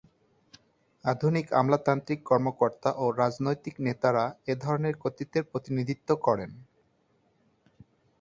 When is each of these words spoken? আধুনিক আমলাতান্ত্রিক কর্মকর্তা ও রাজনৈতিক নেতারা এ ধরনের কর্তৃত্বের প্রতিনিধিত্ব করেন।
আধুনিক 1.05 1.47
আমলাতান্ত্রিক 1.53 2.19
কর্মকর্তা 2.25 2.89
ও 2.97 3.05
রাজনৈতিক 3.21 3.75
নেতারা 3.85 4.23
এ 4.47 4.55
ধরনের 4.63 4.95
কর্তৃত্বের 4.97 5.43
প্রতিনিধিত্ব 5.51 6.09
করেন। 6.25 6.51